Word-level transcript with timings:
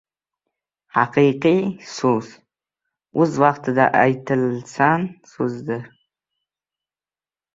•Haqiqiy 0.95 1.59
so‘z― 1.95 2.29
o‘z 3.25 3.35
vaqtida 3.43 3.85
aytilsan 3.99 5.05
so‘zdir. 5.35 5.85